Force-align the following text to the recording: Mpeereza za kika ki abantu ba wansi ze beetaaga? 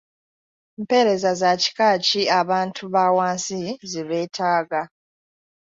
Mpeereza 0.81 1.31
za 1.41 1.51
kika 1.61 1.89
ki 2.07 2.21
abantu 2.41 2.83
ba 2.93 3.05
wansi 3.17 3.61
ze 3.91 4.01
beetaaga? 4.09 4.81